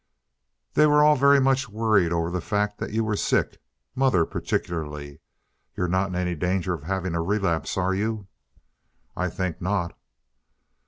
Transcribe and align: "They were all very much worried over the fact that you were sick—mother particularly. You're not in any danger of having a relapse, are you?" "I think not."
"They 0.73 0.87
were 0.87 1.03
all 1.03 1.15
very 1.15 1.39
much 1.39 1.69
worried 1.69 2.11
over 2.11 2.31
the 2.31 2.41
fact 2.41 2.79
that 2.79 2.91
you 2.91 3.03
were 3.03 3.15
sick—mother 3.15 4.25
particularly. 4.25 5.19
You're 5.77 5.87
not 5.87 6.09
in 6.09 6.15
any 6.15 6.33
danger 6.33 6.73
of 6.73 6.81
having 6.81 7.13
a 7.13 7.21
relapse, 7.21 7.77
are 7.77 7.93
you?" 7.93 8.27
"I 9.15 9.29
think 9.29 9.61
not." 9.61 9.95